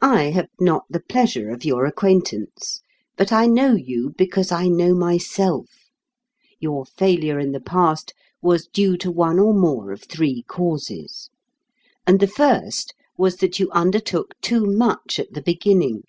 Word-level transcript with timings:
I 0.00 0.30
have 0.30 0.48
not 0.58 0.82
the 0.90 0.98
pleasure 0.98 1.50
of 1.50 1.64
your 1.64 1.86
acquaintance. 1.86 2.80
But 3.16 3.30
I 3.30 3.46
know 3.46 3.76
you 3.76 4.14
because 4.18 4.50
I 4.50 4.66
know 4.66 4.96
myself. 4.96 5.68
Your 6.58 6.84
failure 6.86 7.38
in 7.38 7.52
the 7.52 7.60
past 7.60 8.14
was 8.42 8.66
due 8.66 8.96
to 8.96 9.12
one 9.12 9.38
or 9.38 9.54
more 9.54 9.92
of 9.92 10.02
three 10.02 10.42
causes. 10.48 11.30
And 12.04 12.18
the 12.18 12.26
first 12.26 12.94
was 13.16 13.36
that 13.36 13.60
you 13.60 13.70
undertook 13.70 14.34
too 14.40 14.66
much 14.66 15.20
at 15.20 15.34
the 15.34 15.42
beginning. 15.42 16.02